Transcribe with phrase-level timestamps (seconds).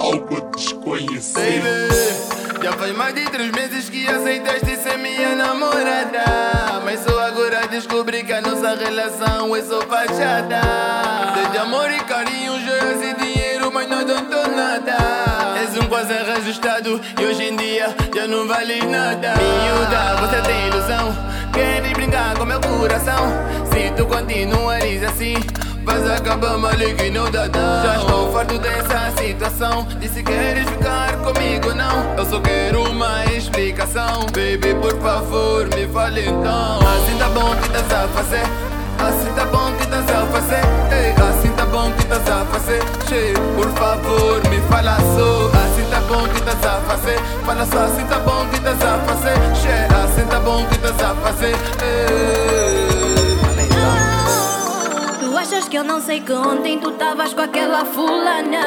[0.00, 1.34] Algo desconhecido.
[1.34, 6.80] Baby, já faz mais de três meses que aceitaste ser minha namorada.
[6.82, 10.62] Mas só agora descobri que a nossa relação é só fachada.
[11.34, 14.96] Desde amor e carinho, joias e dinheiro, mas não dou nada.
[15.60, 19.34] És um quase reajustado e hoje em dia já não vale nada.
[19.36, 21.14] Miúda, você tem ilusão.
[21.52, 23.28] Queres brincar com meu coração?
[23.70, 24.67] Se tu continuares assim.
[25.88, 27.46] Vais acabar maligno da
[27.82, 29.86] Já estou farto dessa situação.
[29.98, 32.14] Disse queres ficar comigo não.
[32.14, 34.26] Eu só quero uma explicação.
[34.26, 36.78] Baby por favor me fale então.
[36.80, 38.42] Assim tá bom que estás a fazer.
[38.98, 40.60] Assim tá bom que estás a fazer.
[40.92, 42.82] Ei, Assim tá bom que estás a fazer.
[43.08, 45.50] Che, Por favor me fala só.
[45.64, 47.18] Assim tá bom que estás a fazer.
[47.46, 49.34] Fala só assim tá bom que estás a fazer.
[49.54, 51.56] Che, Assim tá bom que estás a fazer.
[51.82, 52.27] Ei.
[55.98, 58.60] Não sei que ontem tu estavas com aquela fulana?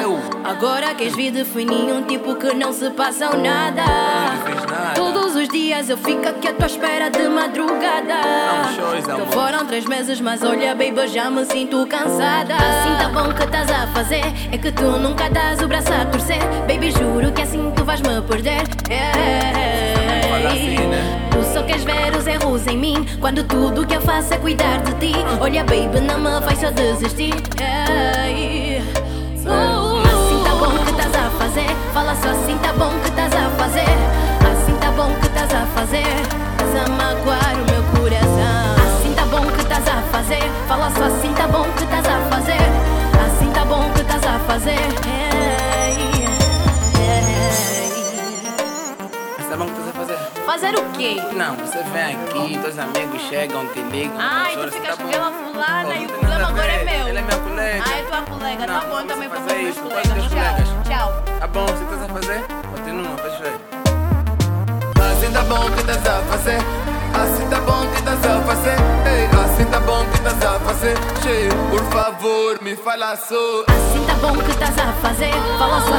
[0.00, 0.20] Eu?
[0.44, 3.82] Agora queres vir de fininho, tipo que não se passam nada.
[3.82, 4.94] Não fiz nada.
[4.94, 8.14] Todos os dias eu fico aqui à tua espera de madrugada.
[9.04, 12.54] Que foram três meses, mas olha, baby, já me sinto cansada.
[12.54, 14.22] Assim tá bom que estás a fazer.
[14.52, 16.38] É que tu nunca dás o braço a torcer.
[16.68, 18.62] Baby, juro que assim tu vais me perder.
[20.28, 21.28] Fala assim, né?
[21.32, 22.28] Tu só queres ver os
[22.66, 23.06] em mim.
[23.20, 25.12] Quando tudo que eu faço é cuidar de ti.
[25.40, 27.34] Olha baby, não me vais só desistir.
[27.60, 28.78] Ei.
[29.44, 31.76] Uh, Assim tá bom que estás a fazer.
[31.92, 33.96] Fala só assim tá bom que estás a fazer.
[34.50, 36.04] Assim tá bom que estás a fazer.
[36.52, 38.96] Estás a magoar o meu coração.
[38.96, 40.50] Assim tá bom que estás a fazer.
[40.66, 41.64] Fala só assim tá bom
[50.56, 50.74] fazer?
[50.78, 51.16] O quê?
[51.34, 54.16] Não, você vem aqui, teus amigos chegam, te ligam.
[54.18, 55.08] Ai, choras, tu ficas tá com bom.
[55.10, 57.08] aquela fulana e o problema agora é meu.
[57.08, 57.84] Ele é meu colega.
[57.86, 60.04] Ah, é tua colega, Não, tá bom, também vou fazer meus colegas.
[60.06, 60.68] Tchau, colegas.
[60.88, 61.24] tchau.
[61.40, 62.44] Tá bom, você estás a fazer?
[62.74, 63.60] Continua, faz ver.
[65.12, 66.58] Assim tá bom que estás a fazer
[67.14, 70.94] Assim tá bom que estás a fazer Ei, Assim tá bom que estás a fazer
[71.22, 75.30] che, Por favor me fala só Assim tá bom que estás a fazer.
[75.58, 75.95] Fala só